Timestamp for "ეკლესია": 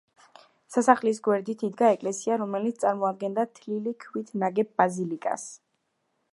1.97-2.39